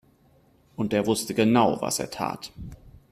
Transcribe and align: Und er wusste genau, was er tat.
Und 0.75 0.93
er 0.93 1.05
wusste 1.05 1.35
genau, 1.35 1.79
was 1.79 1.99
er 1.99 2.09
tat. 2.09 2.51